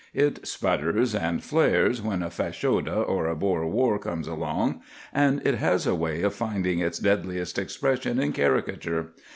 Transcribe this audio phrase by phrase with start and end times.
[0.15, 4.81] It sputters and flares when a Fashoda or a Boer War comes along,
[5.13, 9.09] and it has a way of finding its deadliest expression in caricature.